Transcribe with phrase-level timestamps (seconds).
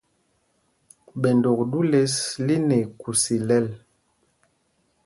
[1.21, 2.15] Ɓendok ɗû lěs
[2.45, 3.67] lí nɛ ikûs ilɛl.